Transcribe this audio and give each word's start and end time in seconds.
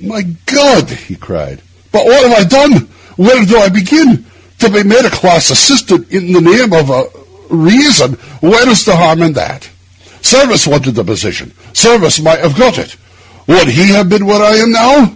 'My 0.00 0.22
God!' 0.46 0.90
he 1.06 1.14
cried, 1.14 1.60
'but 1.92 2.04
what 2.04 2.28
have 2.28 2.36
I 2.36 2.42
done? 2.42 2.72
and 2.72 2.88
when 3.16 3.44
did 3.44 3.58
I 3.58 3.68
begin? 3.68 4.24
To 4.58 4.68
be 4.68 4.82
made 4.82 5.04
a 5.04 5.10
class 5.10 5.50
assistant—in 5.52 6.32
the 6.32 6.40
name 6.40 6.72
of 6.72 6.90
reason, 7.48 8.18
where's 8.40 8.84
the 8.84 8.96
harm 8.96 9.22
in 9.22 9.34
that? 9.34 9.68
Service 10.20 10.66
wanted 10.66 10.96
the 10.96 11.04
position; 11.04 11.52
Service 11.74 12.18
might 12.18 12.40
have 12.40 12.58
got 12.58 12.76
it. 12.76 12.96
Would 13.46 13.68
he 13.68 13.90
have 13.90 14.08
been 14.08 14.26
where 14.26 14.42
I 14.42 14.56
am 14.56 14.72
now? 14.72 15.14